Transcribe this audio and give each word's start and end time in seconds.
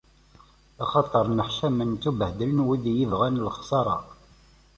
Axaṭer 0.83 1.25
nneḥcamen, 1.27 1.91
ttubhedlen, 1.93 2.63
wid 2.65 2.83
i 2.85 2.87
iyi-ibɣan 2.91 3.41
lexṣara. 3.45 3.97